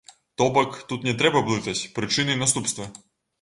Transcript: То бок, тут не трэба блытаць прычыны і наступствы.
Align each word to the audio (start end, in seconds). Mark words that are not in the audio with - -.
То 0.37 0.45
бок, 0.55 0.79
тут 0.93 1.05
не 1.09 1.13
трэба 1.19 1.43
блытаць 1.49 1.89
прычыны 1.99 2.31
і 2.37 2.39
наступствы. 2.43 2.89